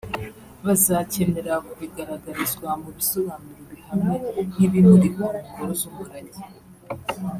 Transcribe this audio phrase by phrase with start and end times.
[0.65, 4.15] bazakenera kubigaragarizwa mu bisobanuro bihamye
[4.49, 6.41] nk’ibimurikwa mu ngoro z’umurage